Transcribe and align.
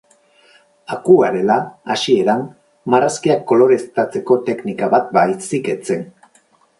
Akuarela, 0.93 1.57
hasieran, 1.95 2.41
marrazkiak 2.93 3.43
koloreztatzeko 3.51 4.39
teknika 4.51 4.89
bat 4.95 5.13
baizik 5.19 5.71
ez 5.75 5.79
zen. 5.93 6.03